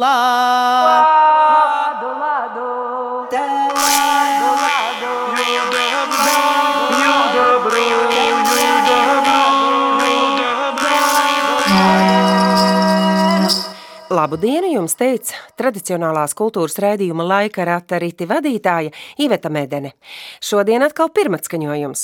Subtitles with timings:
[0.00, 0.89] love.
[14.20, 18.90] Labu dienu jums teica tradicionālās kultūras raidījuma laika rata riti vadītāja
[19.24, 19.94] Iveta Medene.
[20.44, 22.02] Šodien atkal pirmatskaņojums.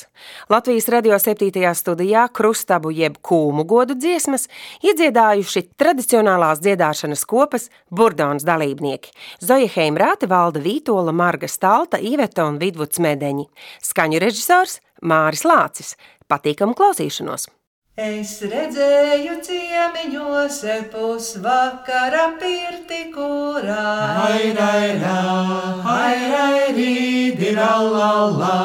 [0.48, 1.50] Latvijas radio 7.
[1.76, 4.46] studijā krustabu jeb kūmu godu dziesmas
[4.86, 9.12] iedziedājuši tradicionālās dziedāšanas kopas Burdons dalībnieki
[9.44, 13.44] Zoja Heimrāte, Valda Vītola, Marga Stalta, Iveta un Vidvuds Medeņi.
[13.90, 15.98] Skaņu režisors Māris Lācis.
[16.32, 17.50] Patīkamu klausīšanos!
[17.96, 20.58] Es redzēju ciemiņos
[20.92, 23.84] pusvakara pirti, kurā
[24.18, 25.22] Hai, rai, ra,
[25.80, 28.58] hai, rai, rīdi, ra, la, la.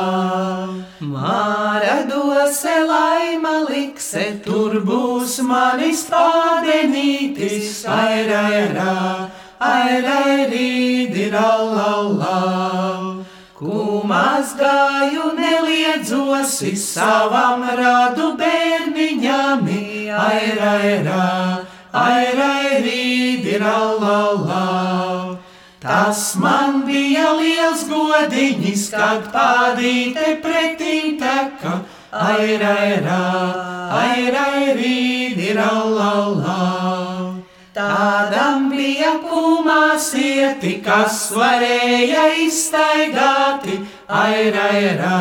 [1.00, 9.32] Māra dose laima likse, Tur būs manis pādenītis, ai, rai, ra,
[14.42, 14.42] ai, rai, rīdi, ra, la, la.
[14.42, 19.68] Kūmās gāju Neliedzosi savam rādu bērniņam,
[20.18, 21.62] ai, rai, ra,
[21.94, 25.38] ai, rai, rīdi, ra, la, la.
[25.82, 33.22] Tas man bija liels godiņš, kad pādīte pretī teka, ai, rai, ra,
[34.02, 36.60] ai, rai, rīdi, ra, la, la.
[37.72, 43.78] Tādam bija kumā sieti, kas varēja izstaigāti,
[44.12, 45.20] ai, rai, ra,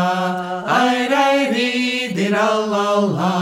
[0.67, 3.37] ai, rai, rīdi, ra, la, la.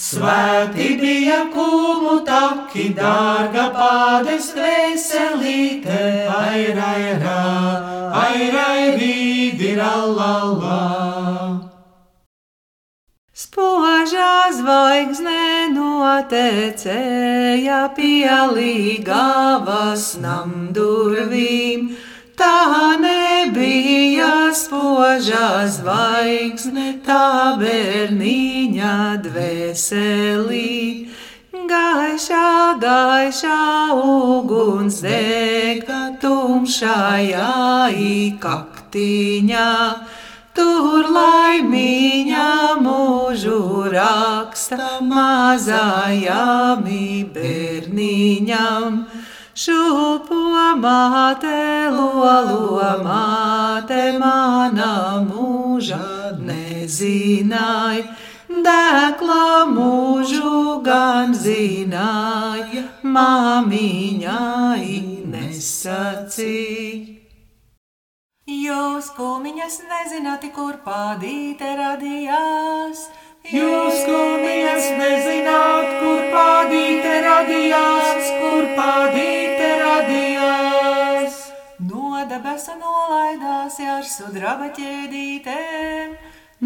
[0.00, 6.00] Svēti bija kūmu taki, dārga pādes veselīte,
[6.40, 7.40] ai, rai, ra,
[8.24, 10.80] ai, rai, rīdi, ra, la, la.
[13.40, 21.80] Spožā zvaigzne notekēja pie līgavas namdurvīm.
[22.40, 23.79] Tā nebija
[25.10, 31.10] spožā zvaigzne, tā bērniņa dvēselī.
[31.50, 39.70] Gaišā, gaišā uguns dega tumšajā ikaktiņā.
[40.54, 42.50] Tur laimīņā
[42.86, 46.86] mūžu raksta mazajām
[47.34, 49.02] bērniņam.
[49.60, 50.36] Šupo
[50.80, 58.06] māte, lolo māte, mana mūža nezināja.
[58.48, 64.88] Dēkla mūžu gan zināja, māmiņai
[65.36, 67.18] nesacīja.
[68.48, 73.10] Jūs, kumiņas, nezināt, kur pādīte radījās.
[73.50, 81.40] Jūs, kumiņas, nezināt, kur pādīte radījās, kur pādīte radījās.
[81.88, 86.14] No debesu nolaidās ar sudraba ķēdītēm.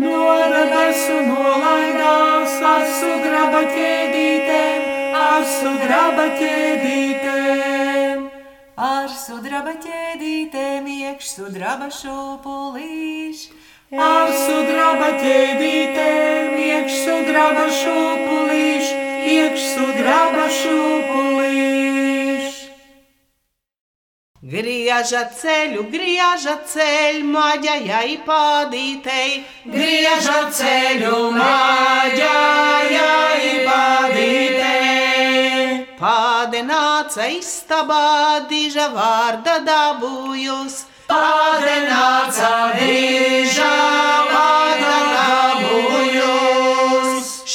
[0.05, 0.21] No
[0.53, 4.87] debesu nolaidās ar sudraba ķēdītēm,
[5.25, 8.29] ar sudraba ķēdītēm.
[8.77, 13.49] Ar sudraba ķēdītēm iekš sudraba šūpulīš.
[13.95, 18.89] Ar sudraba ķēdītēm iekš sudraba šūpulīš,
[19.31, 21.45] iekš sudraba šūpulīš.
[24.55, 32.33] Grieža ceļu, grieža ceļu, maģajai pādītei, Grieža ceļu maģājai
[33.69, 34.75] pādītei.
[36.01, 40.75] pādenāca istabā, diža vārda dabūjus,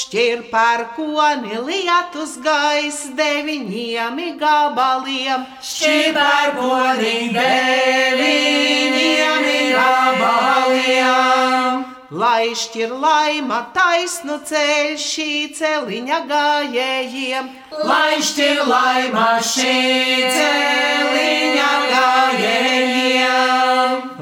[0.09, 8.17] Šķir par koni lietus gais deviņiem gabaliem, Šķiparkoni deviņiem
[9.77, 11.19] gabaliem.
[12.11, 17.49] Lai šķir laima taisnu ceļu šī celiņa gājējiem.
[17.85, 19.75] Lai šķir laima šī
[20.37, 23.29] celiņa gājējiem.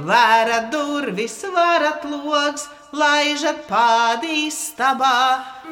[0.07, 5.19] Vēra durvis, varat logs, laižat pādīstabā.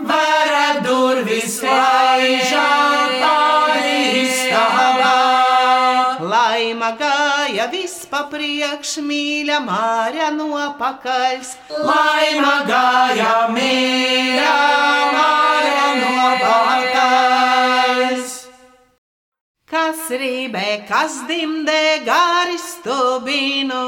[0.07, 2.71] Vara durvis laižā
[3.23, 4.55] pārīstabā.
[6.25, 11.51] Laima gāja vispa priekš, mīļa mārja no pakaļs.
[11.85, 14.55] Laima gāja mīļā
[15.13, 18.33] māja no pakaļs.
[19.69, 23.85] Kas rībē, kas dimdē gāri stubinu,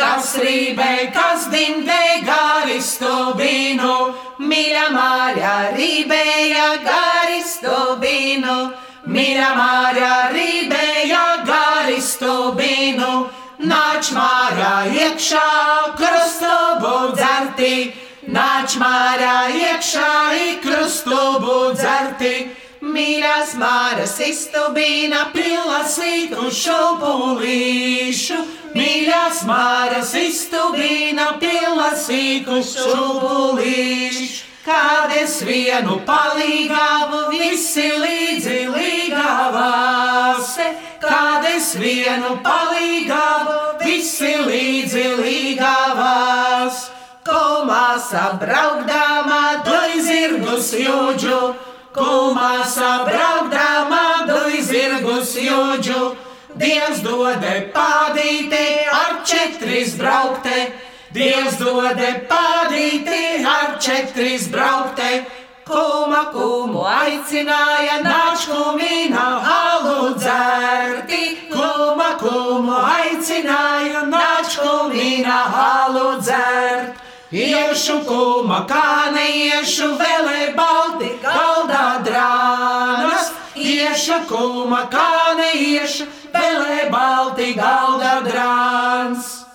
[0.00, 3.96] Kas rībē, kas dimdē gāri stubinu,
[4.38, 8.54] mīļa mārja rībēja gāri stubinu.
[14.10, 17.92] Mīļā mārā iekšā, krustubu dzerti,
[18.26, 22.50] nāc mārā iekšā, krustubu dzerti.
[22.80, 28.38] Mīļās māras istubīna Pilna sīku šupulīšu,
[28.74, 34.48] mīļās māras istubīna, pilna sīku šupulīšu.
[34.60, 40.50] Kādes vienu palīgāvu, visi līdzi līgavās.
[41.00, 43.49] Kādes vienu palīgāvu,
[45.18, 46.88] līgavās.
[47.26, 51.38] Komā sabraukdāmā Doi zirgus jūdžu,
[51.94, 56.14] kumā sabraukdāmā, doi zirgus jūdžu.
[56.60, 60.70] Dievs dode pādīti ar četris braukte,
[61.14, 65.24] Dievs dode pādīti ar četris braukte.
[65.70, 71.22] Kuma kumu aicināja nāč kumīna alu dzerti,
[71.52, 73.79] kuma kumu aicināja
[74.50, 76.98] nāč kumīna alu dzert.
[77.30, 88.22] Iešu kuma kā neiešu vēlē balti galdā drānas, iešu kuma kā neiešu vēlē balti galdā
[88.26, 89.46] drāns.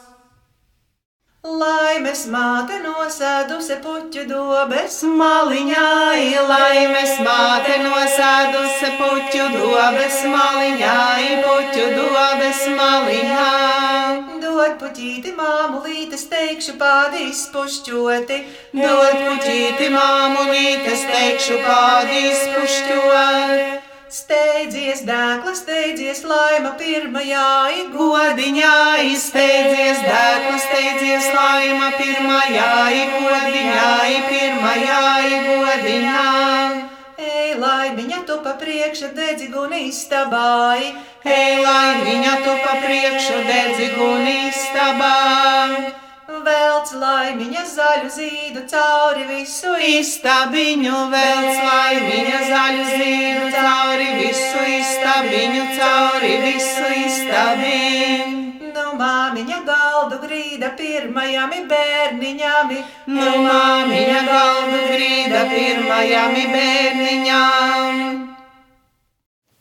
[1.45, 6.15] Laimes māte nosēduse puķu dobes maliņā,
[6.47, 10.95] laimes māte nosēduse puķu dobes maliņā,
[11.43, 14.34] puķu dobes maliņā.
[14.55, 18.37] Dod puķīti māmulītes, teikšu pādīs pušķoti.
[18.71, 23.65] Dod puķīti māmulītes, teikšu pādīs pušķoti.
[24.15, 27.49] Steidzies, dēkla, steidzies, laima pirmajā
[27.97, 28.77] Godiņā
[29.09, 32.71] izsteidzies, dēkla, steidzies, laima pirmajā
[33.17, 33.91] godiņā,
[34.31, 35.03] pirmajā
[35.49, 36.64] godiņā.
[37.65, 40.89] Laimiņa tu pa priekšu dedziguni istabāji.
[41.25, 45.93] Ej, laimiņa tu pa priekšu dedziguni istabāji.
[46.45, 56.33] Velc laimiņa zaļu zīdu cauri visu Istabiņu velc laimiņa zaļu zīdu cauri visu istabiņu, cauri
[56.45, 58.71] visu istabiņu.
[58.75, 59.84] Nu, māmiņa galdu
[60.55, 62.77] grīda pirmajami bērniņami.
[63.11, 67.99] Nu, māmiņa galdu grīda pirmajami bērniņām.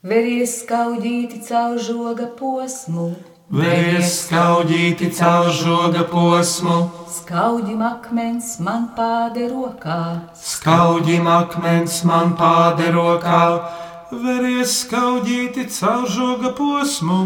[0.05, 3.15] Veries skaudīti caur žoga posmu,
[3.55, 10.31] Vēries skaudīti caur žoga posmu, skaudi akmens man pāde rokā.
[10.35, 13.84] skaudī akmens man pāde rokā.
[14.15, 17.17] Vēries skaudīti caur žoga posmu,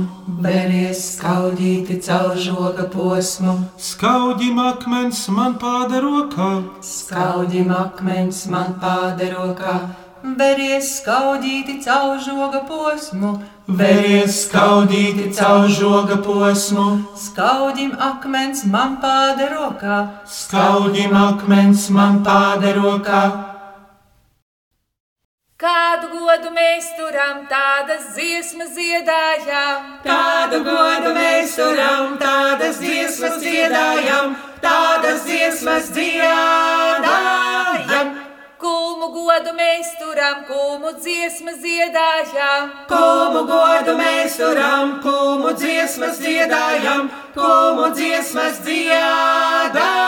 [0.41, 3.53] Veries skaudīti caur žoga posmu.
[3.77, 6.65] skaudī akmens man pāde rokā.
[6.81, 9.91] Skaudim akmens man pāde rokā.
[10.39, 13.39] Veries skaudīti caur žoga posmu.
[13.69, 20.09] Vēries skaudīti caur žoga posmu, Skaudim akmens man pāde rokā.
[20.27, 23.48] skaudī akmens man pāde rokā.
[25.59, 35.25] Kādu godu mēs turam, tādas dziesmas dziedājām, Kādu godu mēs turam, tādas dziesmas dziedājam, tādas
[35.27, 37.11] dziesmas dziedājam.
[38.63, 47.91] Kulmu godu mēs turam, kulmu dziesmas dziedājām, Kumu godu mēs turam, kumu dziesmas dziedājam, kumu
[47.99, 49.99] dziesmas dziedājam.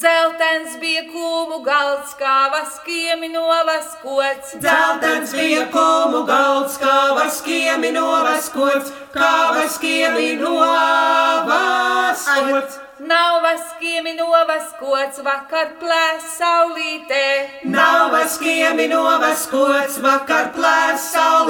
[0.00, 4.52] Zeltens bija kulmu galds, kā vaskiemi novaskots.
[4.62, 11.58] Zeltens bija kumu galds, kā vaskiemi novaskots, kā vaskiemi novaskots.
[12.98, 17.26] Nav vaskiemi novaskots, vakar plēs saulītē.
[17.70, 21.47] Nav vaskiemi novaskots, vakar plēs saulītē,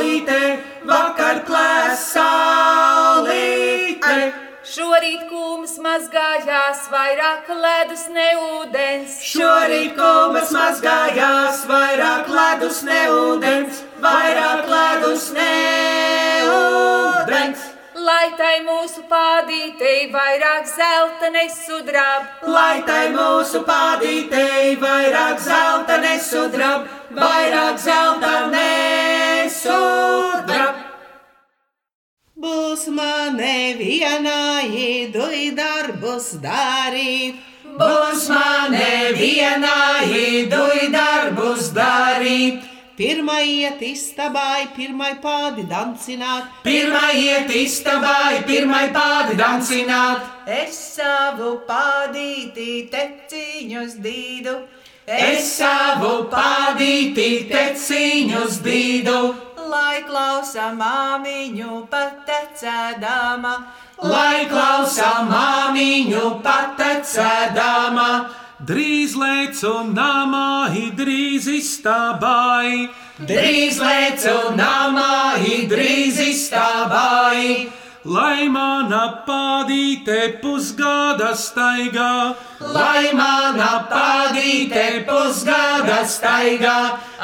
[4.99, 9.13] Šorīt kūmas mazgājās, vairāk ledus ne ūdens.
[9.23, 15.53] Šorīt kumas mazgājās, vairāk ledus ne ūdens, vairāk ledus ne
[16.51, 17.63] ūdens.
[18.09, 27.79] Lai tai mūsu pādītei vairāk zelta nesudrab, Lai tai mūsu pādītei vairāk zelta nesudrab, vairāk
[27.87, 29.79] zelta nesudrab.
[32.39, 37.41] Būs man nevienā īdui darbus darīt.
[37.81, 42.63] Būs man nevienā īdui darbus darīt.
[42.99, 46.47] Pirmā iet istabai, pirmai pādi dancināt.
[46.63, 50.23] Pirmā iet istabai, pirmai pādi dancināt.
[50.47, 54.55] Es savu pādīti teciņus dīdu.
[55.09, 59.21] Es savu pādīti teciņus dīdu.
[59.69, 63.55] Lai klausa māmiņu patecēdama,
[64.03, 68.11] lai klausa māmiņu patecēdama.
[68.69, 70.67] Drīz lēcu namā,
[70.99, 72.89] drīz izstābai,
[73.23, 75.37] drīz lēcu namā,
[75.71, 77.69] drīz izstābai.
[78.09, 82.37] Lai mana pādīte pusgada staigā,
[82.73, 86.77] lai mana pādīte pusgada staigā,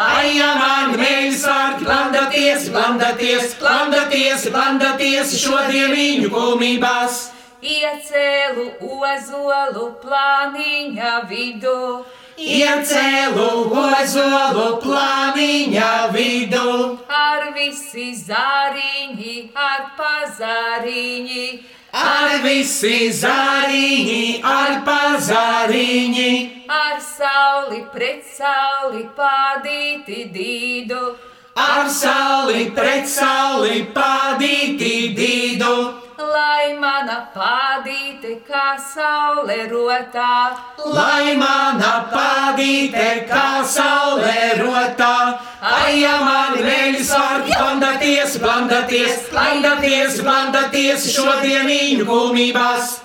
[0.08, 7.22] aija man mēģis vārk, blandaties, blandaties, blandaties, blandaties šodien viņu kumībās.
[7.64, 12.04] Iecēlu ozolu plāniņa vidu.
[12.34, 16.98] Iecēlu ozolu plāniņa vidu.
[17.06, 21.46] Ar visi zāriņi, ar pazāriņi.
[21.94, 26.32] Ar visi zāriņi, ar pazāriņi.
[26.66, 31.14] Ar sauli pret sauli pādīti dīdu.
[31.54, 40.54] Ar sauli pret sauli pādīti dīdu lai mana pādīte kā saule rotā,
[40.94, 51.66] lai mana pādīte kā saule rotā, aija man vēļas var blandaties, blandaties, blandaties, blandaties šodien
[51.66, 53.00] viņu kumībās.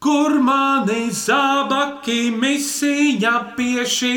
[0.00, 4.14] Kur mani zābaki misiņa pieši,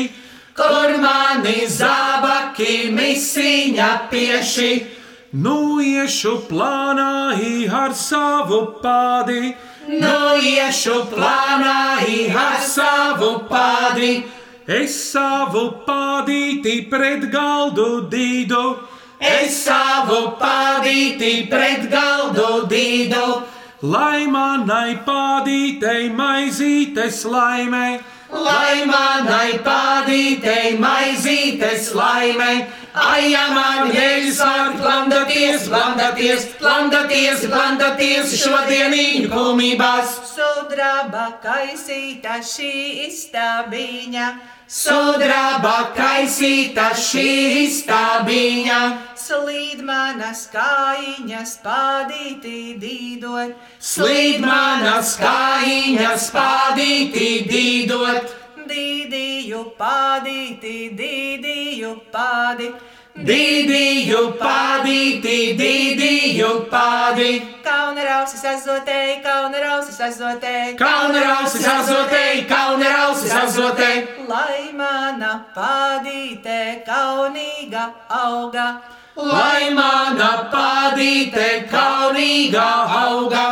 [0.56, 4.93] kur mani zābaki misiņa pieši.
[5.34, 7.34] Nu iešu plānā
[7.74, 9.56] ar savu pādi,
[9.88, 11.98] nu iešu plānā
[12.38, 14.22] ar savu pādi.
[14.66, 18.78] Es savu pādīti pret galdu dīdu,
[19.18, 23.42] es savu pādīti pret galdu dīdu.
[23.82, 27.98] Lai manai pādītei maizītes laimei,
[28.30, 32.83] lai manai pādītei maizītes laimei.
[32.94, 40.12] Aija man vēļas var blandaties, blandaties, blandaties, blandaties šodien viņu kumībās.
[40.30, 44.28] Sudraba kaisīta šī istabiņa.
[44.70, 47.32] Sudraba kaisīta šī
[47.64, 48.78] istabiņa.
[49.18, 53.58] Slīd manas kājiņas pādītī dīdot.
[53.82, 62.68] Slīd manas kājiņas pādītī dīdot dīdīju pādīti, dīdīju pādi.
[63.14, 67.28] Dīdīju pādīti, dīdīju pādi.
[67.62, 70.74] Kauna rausis azotei, kauna rausis azotei.
[70.80, 74.02] Kauna rausis azotei, kauna rausis azotei.
[74.26, 78.68] Lai mana pādīte kaunīga auga.
[79.14, 83.44] Lai mana pādīte kaunīga auga.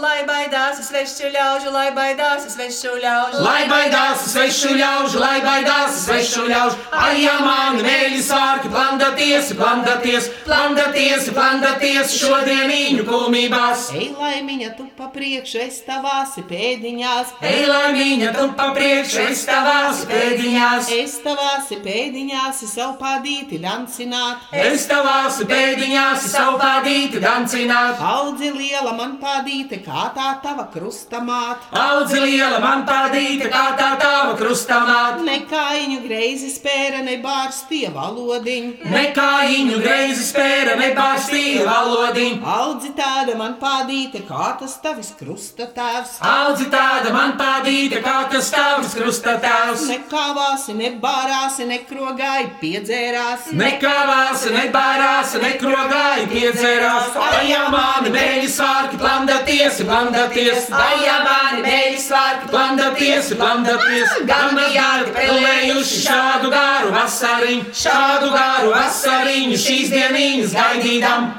[0.00, 3.42] Lai baidās svešu ļaužu, lai baidās svešu ļaužu.
[3.44, 6.78] Lai baidās svešu ļaužu, lai baidās svešu ļaužu.
[6.96, 13.90] Ai, ja man mēļi sārki, plandaties, plandaties, plandaties, plandaties šodien viņu kumībās.
[13.92, 17.36] Ej, laimiņa, tu pa priekšu, es tavās pēdiņās.
[17.44, 20.90] Ej, laimiņa, tu pa priekšu, es tavās pēdiņās.
[20.96, 24.48] Es tavās pēdiņās, savu pādīti lancināt.
[24.64, 27.98] Es tavās savās bēdiņās savu pādīti dancināt.
[28.04, 31.64] Audzi liela man pādīte, kā tā tava krustamāt.
[31.76, 35.20] Audzi liela man pādīte, kā tā tava krustamāt.
[35.26, 38.90] Nekājiņu greizi spēra, ne bārstie valodiņu.
[38.94, 42.40] Nekājiņu greizi spēra, ne bārstie valodiņu.
[42.60, 46.18] Audzi tāda man pādīte, kā tas tavis krustatēvs.
[46.26, 49.88] Audzi tāda man pādīte, kā tas tavs krustatēvs.
[49.90, 53.50] Nekāvāsi, nebārāsi, nekrogāji, piedzērās.
[53.58, 57.14] Nekāvāsi, nebārāsi dzērās, nekrogāji piedzērās.
[57.16, 60.66] Aijā mani mēģi svārki, plandaties, plandaties.
[60.76, 64.12] Aijā mani mēģi svārki, plandaties, plandaties.
[64.28, 71.30] Gandijāti pelējuši šādu garu vasariņu, šādu garu vasariņu šīs dieniņas gaidīdam.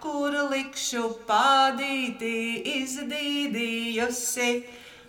[0.00, 2.36] Kur likšu pādīti
[2.80, 4.54] izdīdījusi?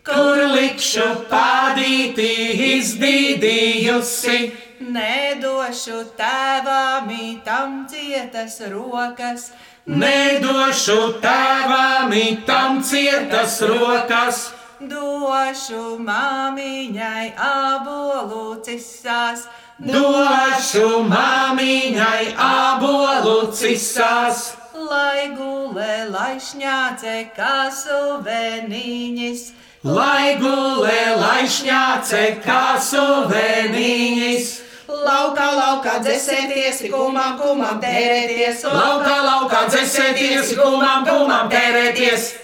[0.01, 2.29] Kur likšu pādīti
[2.72, 4.38] izdīdījusi?
[4.81, 7.12] Nedošu tēvam
[7.46, 9.51] tam cietas rokas,
[9.86, 12.15] nedošu tēvam
[12.50, 14.41] tam cietas rokas.
[14.81, 19.46] Došu māmiņai abolu cisās,
[19.77, 24.48] došu māmiņai abolu cisās.
[24.74, 29.51] Lai gulē, lai šņāce kā suveniņas,
[29.84, 34.58] lai gulē, lai šņāce kā suveniņas.
[34.92, 38.66] Laukā, laukā dzēsēties, kumām, kumām tērēties.
[38.68, 42.40] Laukā, laukā dzēsēties, kumām, kumām tērēties.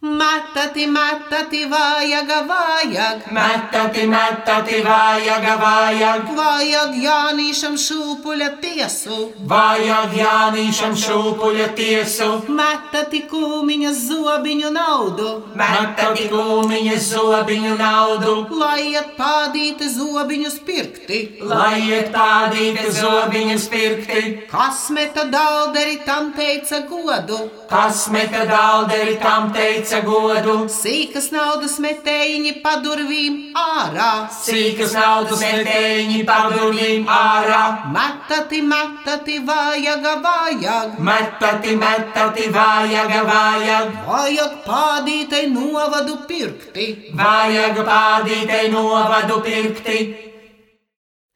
[0.00, 3.32] Matati, matati, vajag, vajag.
[3.32, 6.28] Metati, metati, vajag, vajag.
[6.38, 9.16] Vajag Jānīšam šūpuļa tiesu.
[9.50, 12.28] Vajag Jānīšam šūpuļa tiesu.
[12.46, 15.32] Matati kūmiņa zobiņu naudu.
[15.58, 18.36] Metati kūmiņa zobiņu naudu.
[18.54, 21.20] Lai iet pādīti zobiņus pirkti.
[21.42, 24.24] Lai iet pādīti zobiņas pirkti.
[24.54, 27.50] Kas meta dalderi tam teica godu.
[27.68, 30.54] Kas meta dalderi tam teica godu.
[30.72, 34.10] Sīkas naudas metējiņi padurvīm ārā.
[34.34, 37.62] Sīkas naudas metēņi padurvīm ārā.
[37.94, 41.00] Matati, matati, vajag, vajag.
[41.10, 43.98] Metati, metati, vajag, vajag.
[44.08, 46.88] Vajag pādītai novadu pirkti.
[47.18, 50.00] Vajag pādītei novadu pirkti.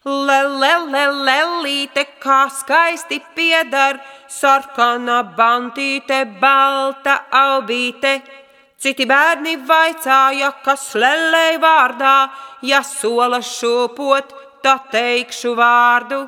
[0.05, 8.17] Lelelelelīte, kā skaisti piedar, sarkana bantīte, balta aubīte.
[8.83, 12.17] Citi bērni vaicāja, kas lelei vārdā,
[12.67, 14.33] ja sola šūpot,
[14.65, 16.25] tad teikšu vārdu.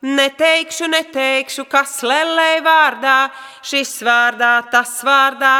[0.00, 3.18] Neteikšu, neteikšu, kas lelei vārdā,
[3.60, 5.54] šis vārdā, tas vārdā,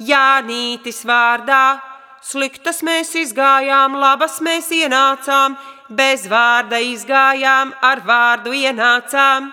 [0.00, 1.80] Jānītis vārdā.
[2.24, 5.58] Sliktas mēs izgājām, labas mēs ienācām,
[5.92, 9.52] bez vārda izgājām, ar vārdu ienācām.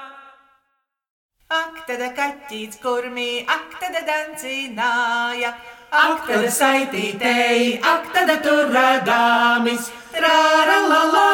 [1.52, 5.52] Ak, tad kaķis kurmī, ak, tad dancināja,
[5.92, 9.92] ak, tad saitītēji, ak, tad tur radāmis.
[10.12, 11.28] Trāra la la,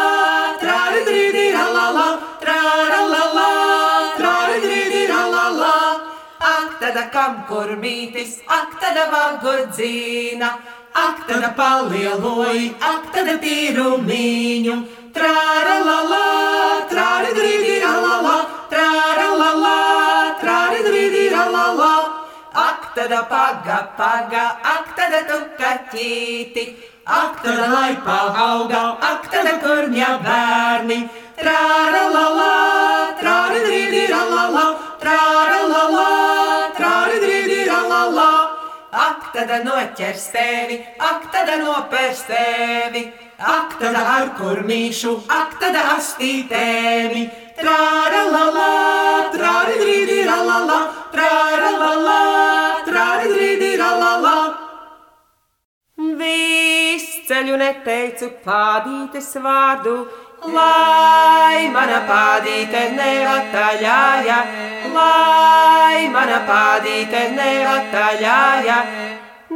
[0.62, 2.08] trāri drīdi ra la la,
[2.42, 3.52] trāra la la,
[4.18, 5.78] trāri drīdi ra la la.
[6.42, 10.52] Ak, tad kam kurmītis, ak, tad vagudzīna,
[11.06, 14.78] ak, tad palieloji, ak, tad tīrumiņu.
[15.18, 16.26] Trāra la la,
[16.90, 18.38] trāri drīdi ra la la,
[18.74, 19.78] trāra la la,
[20.42, 21.97] trāri drīdi ra la la.
[22.98, 26.64] Ak, tad paga, paga, ak, tad tu kaķīti,
[27.06, 30.98] ak, tad laipā auga, ak, tad kurņa bērni.
[31.38, 32.56] Trāra la la,
[33.20, 34.66] trāri drīdi ra la la,
[34.98, 36.08] trāra la la,
[36.74, 38.32] trāri drīdi ra la la.
[38.90, 47.28] Ak, tad noķers tevi, ak, tad nopērs tevi, ak, tad ar kurmīšu, ak, tad astītēmi.
[47.62, 48.72] Trāra la la,
[49.38, 50.82] trāri drīdi ra la la,
[51.14, 52.27] trāra la la,
[57.38, 59.94] ceļu neteicu pādītes vārdu,
[60.54, 64.38] lai mana pādīte nevataļāja,
[64.96, 68.80] lai mana pādīte nevataļāja.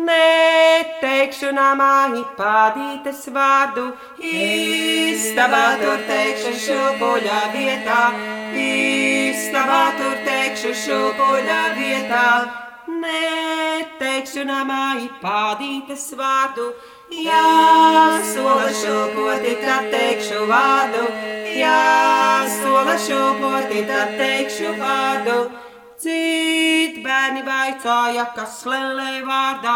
[0.02, 1.96] Neteikšu namā
[2.38, 3.88] pādītes vārdu,
[4.36, 8.00] istabā tur teikšu šūpuļa vietā,
[8.68, 12.26] istabā tur teikšu šūpuļa vietā.
[13.02, 14.86] Neteikšu namā
[15.22, 16.72] pādītes vārdu,
[17.12, 21.04] jā, sola šūpoti, tad teikšu vārdu,
[21.56, 25.38] jā, sola šūpoti, tad teikšu vārdu.
[26.02, 29.76] Cit bērni vaicāja, kas lēlē vārdā,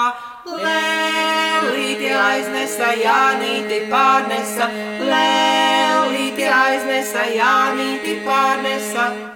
[0.49, 4.71] lēlīti aiznesa, Jānīti pārnesa,
[5.05, 9.34] lēlīti aiznesa, Jānīti pārnesa.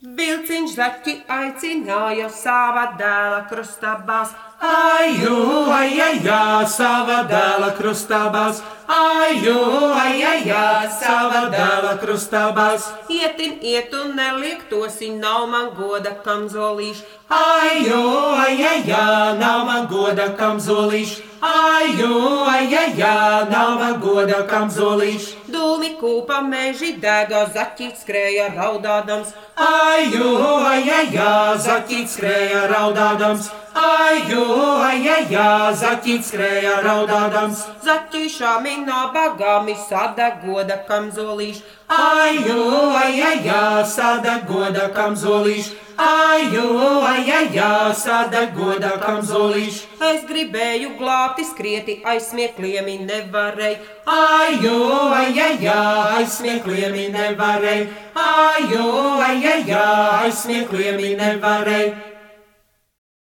[0.00, 5.36] Vilciņš zaķi aicināja sava dēla krustabās, Aiju,
[5.72, 8.62] ai, ai, jā, sava dēla krustabās.
[8.92, 9.54] Aiju,
[9.96, 10.64] ai, ai, jā,
[11.00, 12.90] sava dēla krustabās.
[13.08, 17.04] ietin, iet un neliek tosi, nav man goda kamzolīši.
[17.28, 18.02] Aiju,
[18.36, 19.06] ai, ai, jā,
[19.40, 21.29] nav man goda kamzolīš.
[21.40, 25.30] Aiju, ai, ai, jā, nav goda kamzolīš.
[25.48, 29.32] Dūmi kūpa meži dega, zaķis skrēja raudādams.
[29.56, 30.34] Aiju,
[30.68, 31.32] ai, ai, jā,
[31.64, 33.48] zaķis skrēja raudādams.
[33.80, 34.44] Aiju,
[34.84, 37.62] ai, ai, jā, zaķis skrēja raudādams.
[37.86, 41.62] Zaķīšām nabagāmi sada goda kamzolīši.
[41.90, 42.64] Aiju,
[43.00, 45.70] ai, ai, jā, sada goda kamzolīš.
[46.00, 46.66] Aiju,
[47.04, 49.80] ai, ai, jā, sada goda kamzolīš.
[50.10, 53.80] Es gribēju glābti skrieti, aizsmiekliem nevarēju.
[54.18, 54.76] Aiju,
[55.22, 55.80] ai, ai, jā,
[56.18, 57.88] aizsmiekliem nevarēja.
[58.28, 58.86] Aiju,
[59.24, 59.88] ai, ai, jā,
[60.20, 62.09] aizsmiekliem nevarēja.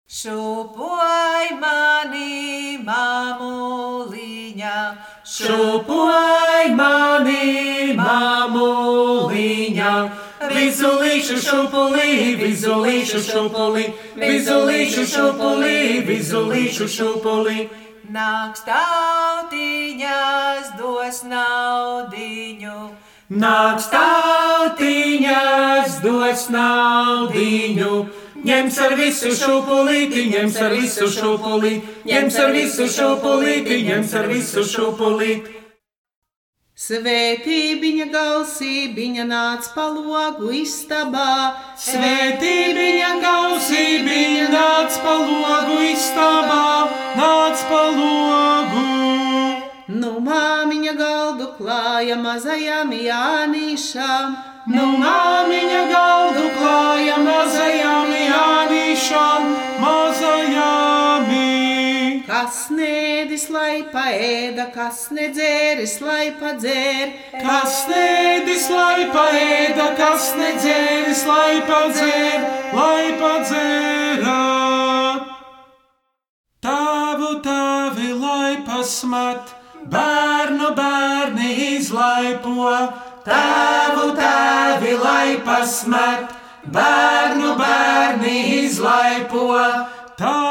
[0.05, 4.73] Šūpoj mani mamuliņā,
[5.25, 9.93] Šūpoj mani, mamuliņa,
[10.51, 13.87] vizulīšu šūpulī, vizulīšu šūpulī,
[14.21, 17.65] vizulīšu šūpulī, vizulīšu šūpulī.
[18.13, 22.77] nāks tautiņas dos naudiņu.
[23.33, 28.05] Nāks tautiņas, dos naudiņu,
[28.45, 34.65] ņems ar visu šūpulīti, ņems ar visu šūpulīti, ņems ar visu šūpulīti, ņems ar visu
[34.71, 35.55] šūpulīti.
[36.75, 46.65] Svētībiņa gausībiņa nāc pa logu istabā, Svētībiņa gausībiņa nāc pa logu istabā,
[47.15, 48.83] nāc pa logu.
[49.87, 59.51] nu māmiņa galdu klāja mazajām Jānīšām, Nu māmiņa galdu klāja mazajām Jānīšām,
[59.83, 60.85] mazajām.
[62.25, 71.61] kas nēdis laipa ēda, kas nedzēris laipa dzēr, Kas nēdis, lai paēda, kas nedzēris, lai
[71.69, 74.41] padzēr, lai padzērā.
[76.65, 82.71] Tavu tavi, lai pasmat, bērnu bērni izlaipo.
[83.25, 86.29] Tavu tavi, lai pasmat,
[86.69, 89.47] bērnu bērni izlaipo.
[90.19, 90.41] Tā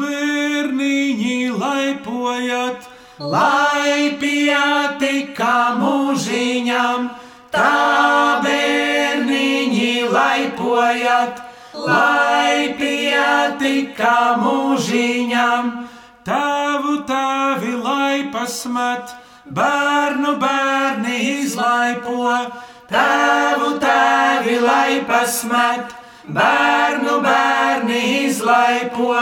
[0.00, 2.86] bērniņi laipojat,
[3.20, 7.10] lai pietika mūžiņam.
[7.52, 11.44] Tā bērniņi laipojat,
[11.76, 15.70] lai pietika mūžiņam.
[16.24, 19.12] Tavu tavi lai pasmat,
[19.54, 22.30] bērnu bērni izlaipo.
[22.90, 25.94] Tavu tavi lai pasmat,
[26.26, 29.14] bērnu bērni izlaipo.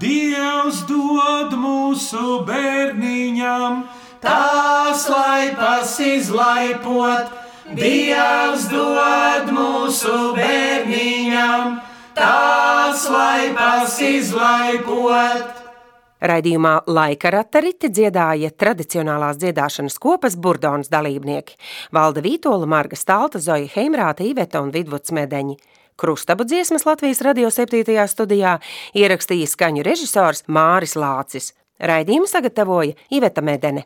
[0.00, 3.82] Dievs dod mūsu bērniņam,
[4.24, 7.32] tās laipas izlaipot.
[7.76, 11.78] Dievs dod mūsu bērniņam,
[12.18, 15.65] tās laipas izlaipot.
[16.20, 21.56] Raidījumā Laika ratariti dziedāja tradicionālās dziedāšanas kopas burdonas dalībnieki-
[21.96, 25.56] Valda Vītola, Marga Stalta, Zoja Heimrāta, Iveta un Vidvuds Medeņi.
[25.96, 28.08] Krustabu dziesmas Latvijas radio 7.
[28.08, 28.58] studijā
[28.94, 31.52] ierakstīja skaņu režisors Māris Lācis.
[31.80, 33.84] Raidījumu sagatavoja Iveta Medene.